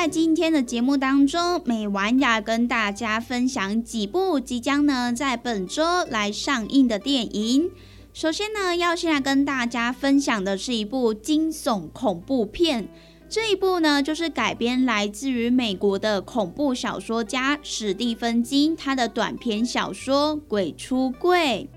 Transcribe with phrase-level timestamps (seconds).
[0.00, 7.68] 在今天的节目当中，美晚要跟大家分享几部即将呢在本周来上映的电影。
[8.14, 12.88] 首先呢，要先来跟大家分享的是一部惊悚恐怖片。
[13.28, 21.68] 这一部呢，就是改编来自于美国的恐怖小说家史蒂芬金他的短篇小说《鬼出柜》。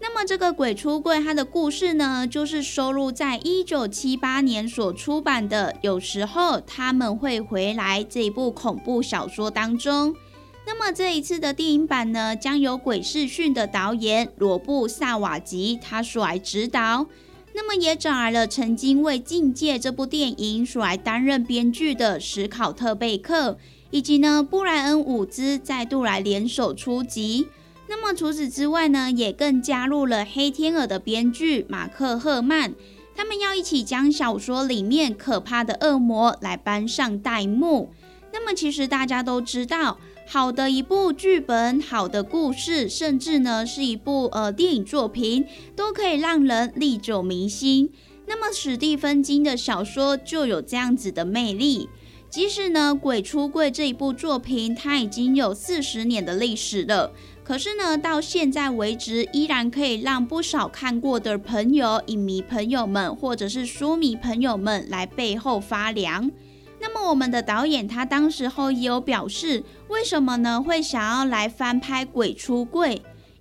[0.00, 10.14] 那么这个鬼出柜，它的故事呢，就是收录在一九七八年所出版的《有时候他们会回来》这一部恐怖小说当中。
[10.66, 17.06] 那么这一次的电影版呢，将由鬼视讯的导演罗布萨瓦吉他所来指导。
[17.54, 23.58] 那么也找来了曾经为《境界》这部电影所来担任编剧的史考特贝克，
[23.90, 27.48] 以及呢布莱恩伍兹再度来联手出击。
[27.88, 32.74] 那么除此之外呢，也更加入了《黑天鹅》的编剧马克赫曼，
[33.16, 37.90] 他们要一起将小说里面可怕的恶魔来搬上大幕。
[38.30, 47.90] 那么其实大家都知道，好的一部剧本、好的故事，甚至呢是一部呃电影作品，都可以让人历久弥新。
[48.26, 51.88] 那么史蒂芬金的小说就有这样子的魅力。
[52.28, 57.10] 即使呢《鬼出柜》这一部作品，它已经有四十年的历史了。
[57.48, 66.30] 可是呢，到现在为止，依然可以让不少看过的朋友、影迷朋友们，或者是书迷朋友们来背后发凉。
[66.78, 70.62] 那么，我们的导演他当时候也有表示，为什么呢？
[70.62, 72.96] 会想要来翻拍《鬼出柜》？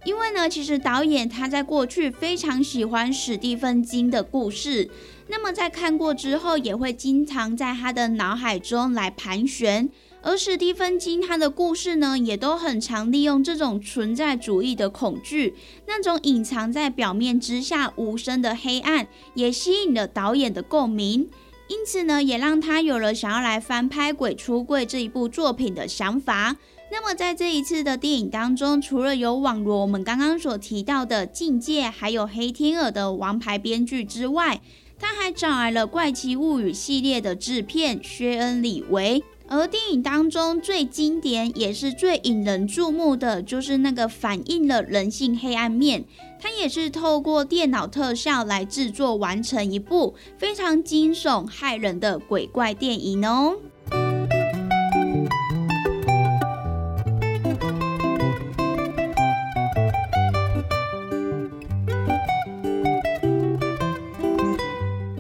[0.06, 4.90] 因为呢，其实导演他在过去非常喜欢史蒂芬金的故事，
[5.28, 9.90] 那么在看过之后，也会经常在他的脑海中来盘旋。
[10.22, 15.56] 而史蒂芬金他的故事呢，也都很常利用这种存在主义的恐惧，
[15.88, 21.30] 那种隐藏在表面之下无声的黑暗，也吸引了导演的共鸣。
[21.70, 26.58] 因此呢，也让他有了想要来翻拍《鬼出柜》这一部作品的想法。
[26.90, 34.62] 那么在这一次的电影当中，除了有网罗我们刚刚所提到的《境界》，还有《黑天鹅》的王牌编剧之外，
[34.98, 39.22] 他还找来了《怪奇物语》系列的制片薛恩·李维。
[39.50, 46.04] 而电影当中最经典也是最引人注目的，就是那个反映了人性黑暗面。
[46.40, 53.58] 它也是透过电脑特效来制作完成一部非常惊悚骇人的鬼怪电影哦。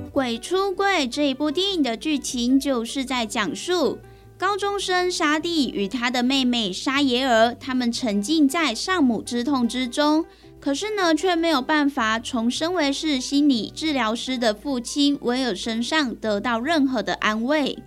[0.12, 3.98] 《鬼出柜》这一部电影的剧情就是在讲述。
[4.39, 10.24] 高中生沙蒂与他的妹妹沙耶尔，他们沉浸在丧母之痛之中，
[10.60, 17.80] 可是呢，却没有办法从身为是心理治疗师的父亲威尔身上得到任何的安慰。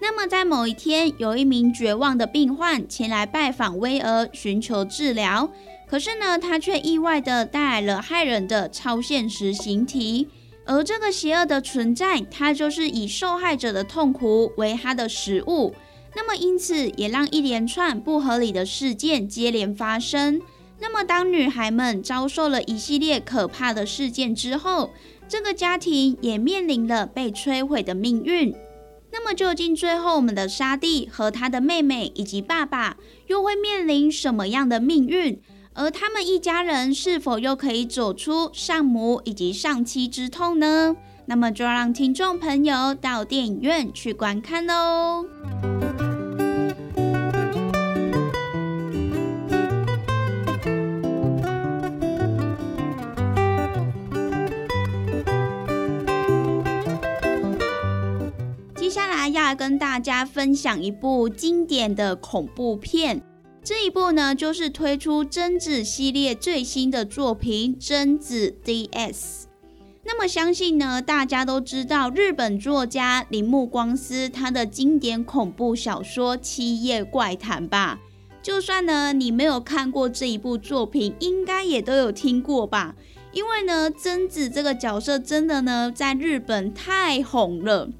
[0.00, 5.50] 那么，在某一天，有一名绝望的病患前来拜访威尔，寻求治疗。
[5.86, 10.26] 可是呢，他却意外的带来了害人的超现实形体。
[10.64, 15.74] 而这个邪恶的存在，它就是以受害者的痛苦为它的食物。
[16.20, 20.42] 那么，因此也让一连串不合理的事件接连发生。
[20.80, 24.90] 那么，当女孩们遭受了一系列可怕的事件之后，
[25.28, 28.52] 这个家庭也面临了被摧毁的命运。
[29.12, 32.96] 那么，究竟最后我们的沙蒂和他的妹妹以及爸爸
[33.28, 35.40] 又会面临什么样的命运？
[35.74, 40.96] 而他们一家人是否又可以走出丧母以及丧妻之痛呢？
[41.26, 45.24] 那么就让听众朋友到电影院去观看喽。
[59.28, 63.22] 要跟大家分享一部经典的恐怖片。
[63.62, 69.12] 这一部呢，就是推出贞子系列最新的作品《贞子 DS》。
[70.04, 77.98] 那么，相信呢，大家都知道日本作家铃木光司他的经典恐怖小说《七夜怪谈》吧？
[78.40, 82.94] 就算呢你没有看过这一部作品，应该也都有听过吧？
[83.32, 87.90] 因为呢，贞子这个角色真的呢，在日本太红了。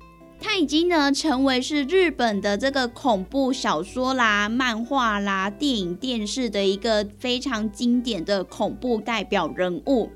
[0.40, 10.10] 它已经呢成为是日本的这个恐怖小说啦、漫画啦、电影、电视的一个非常经典的恐怖代表人物。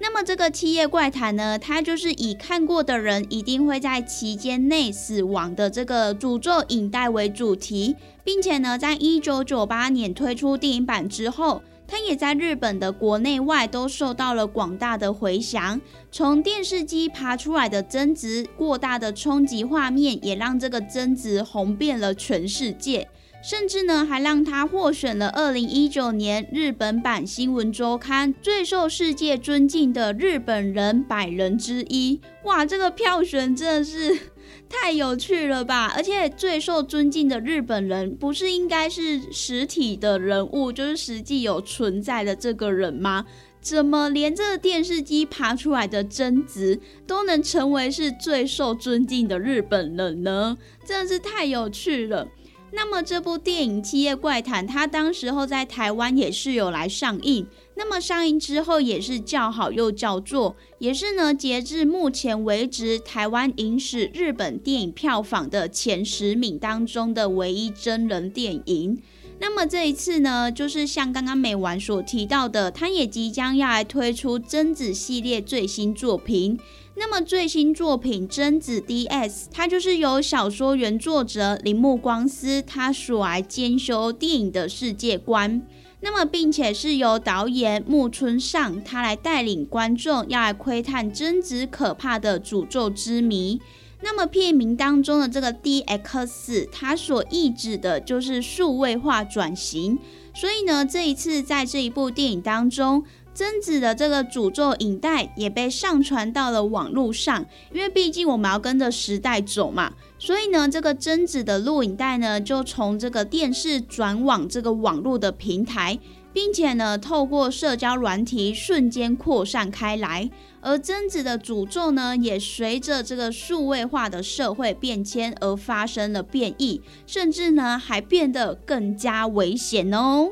[0.00, 11.62] 那么这个《七夜怪谈》呢，它就是以看过的人一定会在期间内死亡的这个诅咒影带为主题，并且呢，在一九九八年推出电影版之后。
[11.94, 15.80] 它也在日本的国内外都受到了广大的回响。
[16.10, 23.08] 从电视机爬出来的贞子，过大的冲击画面，也让这个贞子红遍了全世界，
[23.40, 32.20] 甚至呢，还让他获选了二零一九年日本版新闻周刊最受世界尊敬的日本人百人之一。
[32.42, 34.33] 哇，这个票选真的是。
[34.68, 35.92] 太有趣了吧！
[35.96, 43.24] 而且最受尊敬的日本人，不是应该是实体的人物，就是实际有存在的这个人吗？
[43.60, 50.58] 怎么连这个电视机爬出来的贞子都能成为是最受尊敬的日本人呢？
[50.84, 52.28] 真的是太有趣了。
[52.72, 57.46] 那么这部电影《七夜怪谈》，它当时候在台湾也是有来上映。
[57.76, 68.98] 那么上映之后也是叫好又叫座，也是呢，截至目前为止，台湾影史日本电影票房的前十名当中的唯一真人电影。
[69.40, 76.58] 那么这一次呢，就是像刚刚美完所提到的，他也即将要来推出贞子系列最新作品。
[76.96, 85.60] 那么最新作品《贞子 DS》，它就是由小说原作者铃木光司他所来兼修电影的世界观。
[86.04, 93.58] 那么，并且是由导演木村尚他来带领观众要来窥探贞子可怕的诅咒之谜。
[94.02, 99.98] 那么片名当中的这个 DX，它所意指的就是数位化转型。
[100.34, 103.02] 所以呢，这一次在这一部电影当中。
[103.34, 109.92] 贞子的这个诅咒影带也被上传到了网络上，因为毕竟我们要跟着时代走嘛，
[110.24, 115.98] 所以呢，这个贞子的录影带呢，就从这个电视转往这个网络的平台，
[116.32, 120.30] 并且呢，透过社交软体瞬间扩散开来，
[120.62, 130.30] 而贞子的诅咒呢，也随着这个数位化的社会变迁而发生了变异，甚至呢，还变得更加危险哦。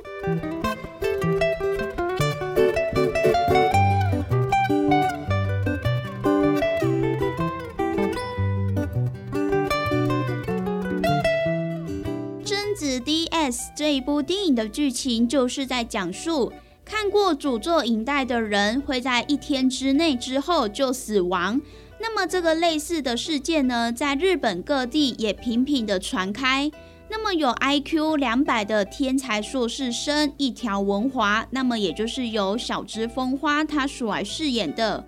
[13.92, 16.50] 这一部电影的剧情就是在讲述，
[16.82, 21.60] 看过主作影带的人会在一天之内之后就死亡。
[22.00, 26.72] 那么这个类似的事件呢，在日本各地也频频的传开。
[27.10, 35.04] 那么有 IQ 两百的天才硕士生一条文华，那么也就是由小芝风花他所来饰演的，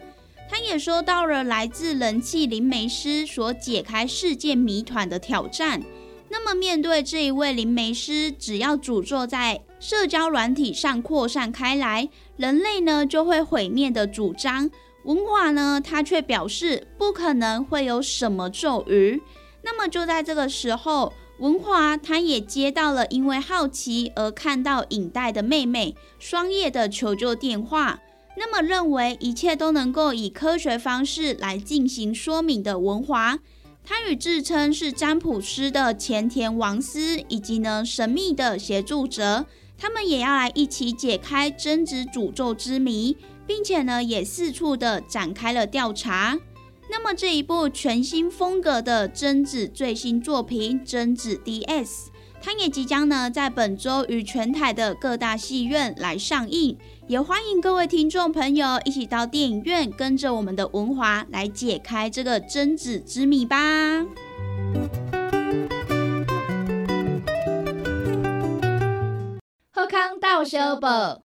[0.50, 5.82] 他也收到了来自人气灵媒师所解开事件谜团的挑战。
[6.36, 14.68] 那么，面对这一位灵媒师，只要诅咒在社交软体上扩散开来，人类呢就会毁灭的主张。
[15.04, 19.22] 文华呢，他却表示不可能会有什么咒语。
[19.62, 28.00] 那么就在这个时候，文华他也接到了因为好奇而看到影带的妹妹双叶的求救电话。
[28.36, 33.38] 那么认为一切都能够以科学方式来进行说明的文华。
[33.86, 39.44] 他与自称是占卜师的前田王司，以及呢神秘的协助者，
[39.76, 46.38] 他们也要来一起解开贞子诅咒之谜，并且呢，也四处的展开了调查。
[46.90, 51.86] 那么这一部全新风格的贞子最新作品《贞子 DS》，
[52.44, 63.56] 它也即将呢在本周与全台的各大戏院来上映，也欢迎各位听众朋友一起到电影院，跟着我们的文华来解开这个贞子之谜吧。
[69.72, 71.22] 好康到小报，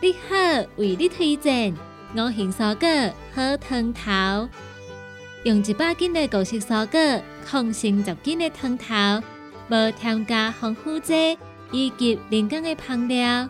[0.00, 1.72] 你好，为你推荐
[2.16, 4.48] 五行蔬果好汤头，
[5.44, 8.84] 用一百斤的果实蔬果，控成十斤的汤头，
[9.72, 11.38] 无添加防腐剂
[11.70, 13.48] 以及人工的香料。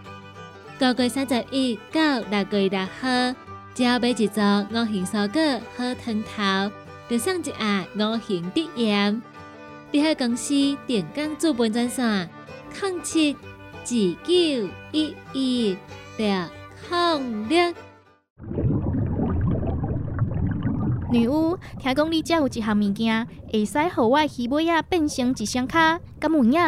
[0.78, 3.34] 九月三十一到六月六号，
[3.74, 6.72] 只要买一组五行蔬果好汤头，
[7.10, 9.20] 就送一盒五行的盐。
[9.90, 10.54] 你好，公司
[10.86, 12.30] 电工资本专线。
[12.80, 15.76] 零七二九一一
[16.16, 16.48] 六
[16.88, 17.74] 零六。
[21.12, 26.58] 女巫，听讲你遮有一项物件，会使互我鱼尾啊变成一双脚，敢有影？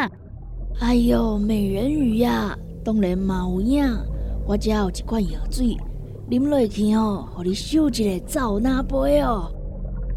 [0.79, 3.97] 哎哟，美人鱼呀，当然嘛有影。
[4.45, 5.75] 我遮有一罐药水，
[6.29, 9.51] 啉落去哦，互你秀一个走哪杯哦。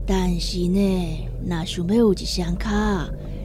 [0.07, 2.69] 但是呢，若想要有一双脚。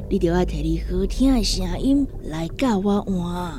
[0.10, 3.54] 你就要摕你好听的声音来教我换，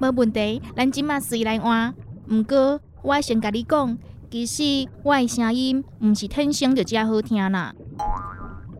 [0.00, 1.94] 无问题，咱即马随来换。
[2.28, 3.96] 毋过我先甲你讲，
[4.30, 7.74] 其实我的声音毋是天生就遮好听啦。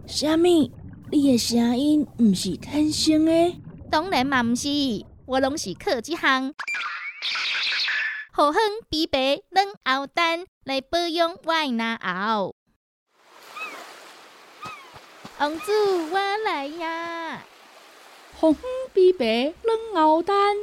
[0.07, 0.71] 虾米？
[1.11, 3.57] 你的声音毋是天生的？
[3.91, 4.69] 当然嘛毋是，
[5.25, 6.53] 我拢是靠即项
[8.31, 9.67] 好香枇杷软
[9.99, 11.99] 喉丹来保养我的牙
[12.37, 12.55] 喉。
[15.39, 15.73] 王子，
[16.13, 17.43] 我来呀！
[18.39, 18.55] 红
[18.95, 20.57] 枇杷软藕丹，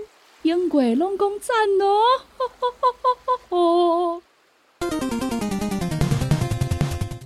[0.44, 4.22] 英国拢讲赞哦！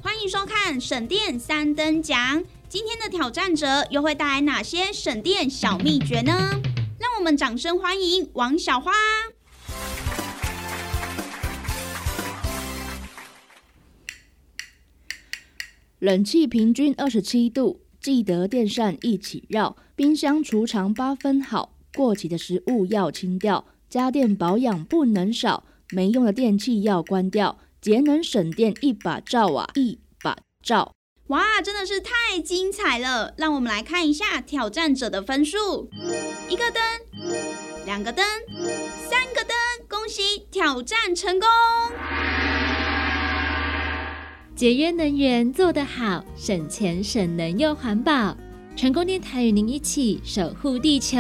[0.01, 6.61] 欢迎收看省电三等奖，今天的挑战者又会带来哪些省电小秘诀呢？
[6.99, 8.91] 让我们掌声欢迎王小花。
[15.99, 19.75] 冷气平均二十七度，记得电扇一起绕。
[19.97, 23.65] 冰箱储藏八分好，过期的食物要清掉。
[23.89, 27.60] 家电保养不能少，没用的电器要关掉。
[27.81, 30.93] 节能省电一把照啊，一把照！
[31.27, 33.34] 哇，真的是太精彩了！
[33.38, 35.89] 让我们来看一下挑战者的分数：
[36.50, 36.81] 一个灯，
[37.86, 38.25] 两个灯，
[39.10, 39.55] 三个灯，
[39.88, 41.48] 恭喜挑战成功！
[44.58, 48.36] 节约能源做得好，省钱省能又环保。
[48.75, 51.17] 成功电台与您一起守护地球。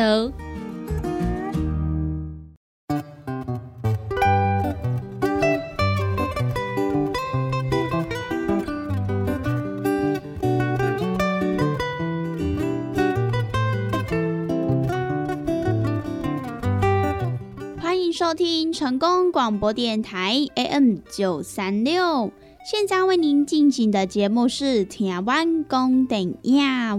[17.81, 22.31] 欢迎收听成功广播电台 AM 九三六。
[22.69, 26.37] 现在为您进行的节目是《台湾公电影》，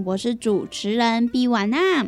[0.05, 2.05] 我是主持人毕婉娜。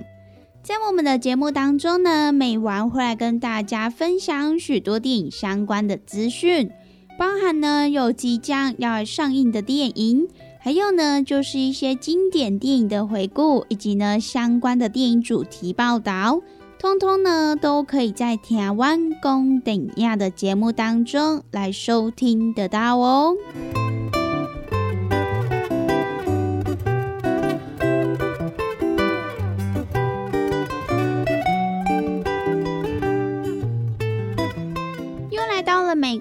[0.64, 6.72] 在我们的节目当中呢，每晚会来跟大家分享许多电影相关的资讯，
[7.18, 10.28] 包含呢有即将要上映的电影，
[10.60, 16.42] 还有呢就是一些经典电影的回顾，以及呢相关的电影主题报道。
[16.80, 23.34] 通通呢，都可以在台湾公等亚的节目当中来收听得到哦。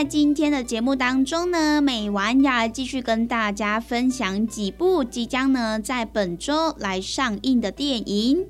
[0.00, 8.46] 在今天的节目当中呢，美完要继续跟大家分享几部即将呢在本周来上映的电影。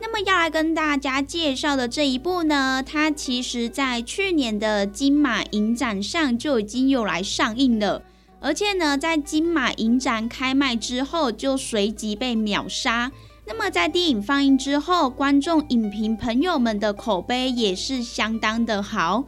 [0.00, 8.02] 那么要来跟大家介绍的这一部呢，它其实在去年的金马影展上就已经有来上映了，
[8.40, 13.12] 而且呢，在金马影展开卖之后就随即被秒杀。
[13.46, 19.22] 那么在电影放映之后，观众、影评朋友们的口碑也是相当的好。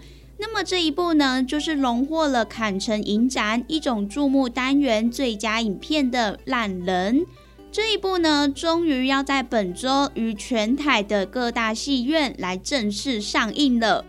[0.47, 7.21] 那么这一部呢，就是荣获了坎城影展一种注目单元最佳影片的《烂人》。
[7.73, 14.05] 这一部呢，终于要在本周于全台的各大戏院来正式上映了。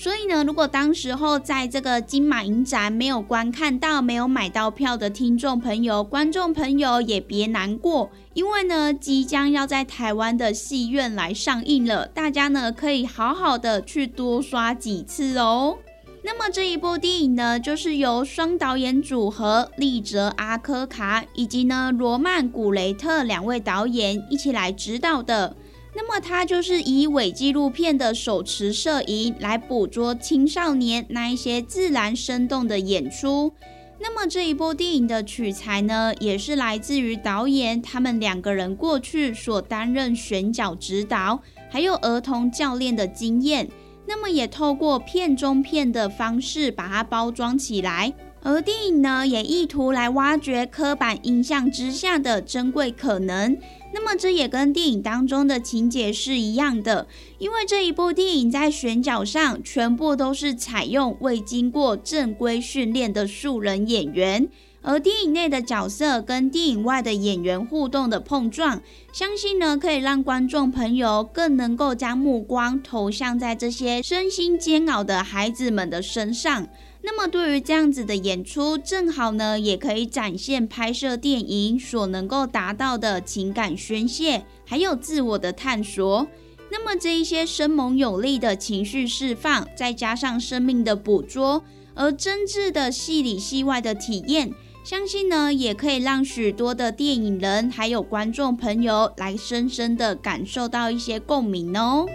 [0.00, 15.76] 所以呢，如果当时候在这个金马影展没有观看到、没有买到票的听众朋友、观众朋友也别难过，因为呢，即将要在台湾的戏院来上映了，大家呢可以好好的去多刷几次哦。
[16.22, 25.56] 那么这一部电影呢，就是由双导演组合利泽阿科卡以及呢罗曼古雷特两位导演一起来指导的。
[26.00, 33.52] 那么它就是以伪纪录片的手持摄影来捕捉青少年那一些自然生动的演出。
[33.98, 43.68] 那么这一部电影的取材呢，也是来自于导演他们两个人过去所担任选角指导还有儿童教练的经验。
[44.06, 48.14] 那么也透过片中片的方式把它包装起来，
[48.48, 53.54] 而电影呢也意图来挖掘刻板印象之下的珍贵可能。
[53.92, 64.48] 那么这也跟电影当中的情节是一样的，因为这一部电影在选角上全部都是采用未经过正规训练的素人演员。
[64.80, 68.80] 而电影内的角色跟电影外的演员互动的碰撞，
[69.12, 76.66] 相信呢可以让观众朋友更能够将目光投向在这些身心煎熬的孩子们的身上。
[77.10, 86.28] 那么对于这样子的演出，正好呢也可以展现拍摄电影所能够达到的情感宣泄，还有自我的探索。
[86.70, 94.52] 那么这一些生猛有力的情绪释放，再加上生命的捕捉，而真挚的戏里戏外的体验。
[94.84, 102.06] 相信呢，也可以让许多的电影人还有观众朋友来深深的感受到一些共鸣哦。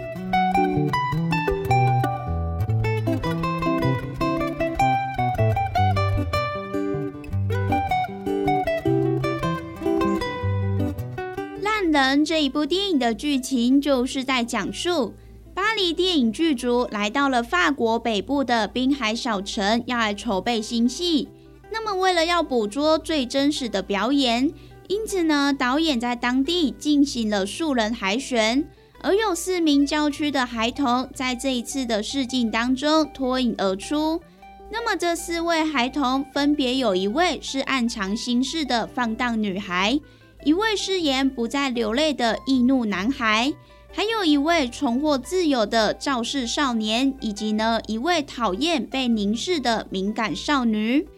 [12.24, 15.14] 这一部电影的剧情就是在讲述
[15.54, 21.28] 巴黎电影剧组来到了法国北部的滨海小城，要来筹备新戏。
[21.70, 24.52] 那么，为了要捕捉最真实的表演，
[24.88, 28.68] 因此呢，导演在当地进行了数人海选，
[29.00, 34.20] 而有四名郊区的孩童在这一次的试镜当中脱颖而出。
[34.70, 39.98] 那么，这四位孩童分别有一位是暗藏心事的放荡女孩，
[40.44, 43.54] 一位誓言不再流泪的易怒男孩，
[43.90, 51.08] 还有一位重获自由的肇事少年，以及呢一位讨厌被凝视的敏感少女。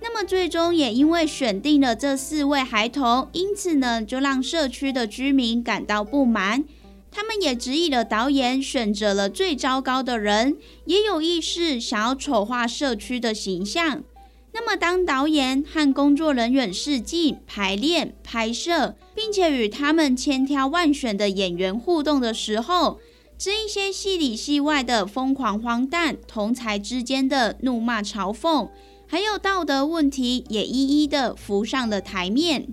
[0.00, 6.62] 那么最终也因为选定了这四位孩童，因此呢就让社区的居民感到不满。
[7.10, 14.04] 他们也质疑了导演选择了最糟糕的人，也有意识想要丑化社区的形象。
[14.58, 22.98] 那么当导演和工作人员试镜、排练、拍摄，并且与他们千挑万选的演员互动的时候，
[23.36, 28.70] 这一些戏里戏外的疯狂荒诞，同才之间的怒骂嘲讽。
[29.06, 32.66] 还有道德问题也一一的浮上了台面。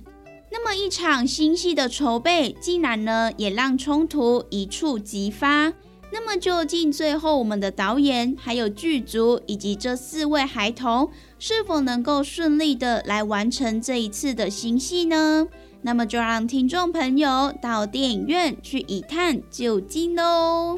[0.54, 5.74] 那么一场新戏的筹备，竟然呢也让冲突一触即发。
[6.14, 15.48] 那么究竟最后我们的导演、还有剧组以及这四位孩童，是否能够顺利的来完成这一次的新戏呢？
[15.82, 20.78] 那么就让听众朋友到电影院去一探究竟喽。